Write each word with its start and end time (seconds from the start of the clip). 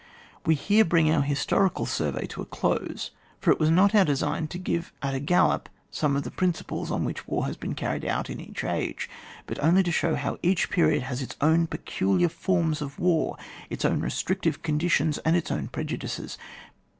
We 0.47 0.55
here 0.55 0.83
brings 0.83 1.11
onr 1.11 1.25
historical 1.25 1.85
snrvey 1.85 2.27
to 2.29 2.41
a 2.41 2.45
dose, 2.45 3.11
for 3.39 3.51
it 3.51 3.59
was 3.59 3.69
not 3.69 3.93
our 3.93 4.03
design 4.03 4.47
to 4.47 4.57
give 4.57 4.91
at 5.03 5.13
a 5.13 5.19
gallop 5.19 5.69
some 5.91 6.15
of 6.15 6.23
the 6.23 6.31
principles 6.31 6.89
on 6.89 7.05
which 7.05 7.27
war 7.27 7.45
has 7.45 7.55
been 7.55 7.75
carried 7.75 8.03
on 8.03 8.25
in 8.27 8.39
each 8.41 8.63
age, 8.63 9.07
but 9.45 9.63
only 9.63 9.83
to 9.83 9.91
show 9.91 10.15
how 10.15 10.39
each 10.41 10.71
period 10.71 11.03
has 11.03 11.19
had 11.19 11.29
its 11.29 11.37
own 11.39 11.67
peculiar 11.67 12.29
forms 12.29 12.81
of 12.81 12.97
war, 12.97 13.37
its 13.69 13.85
own 13.85 13.99
restrictive 13.99 14.63
conditions, 14.63 15.19
and 15.19 15.35
its 15.35 15.51
own 15.51 15.67
prejudices. 15.67 16.39